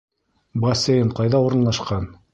[0.63, 2.13] Бассейн ҡайҙа урынлашҡан?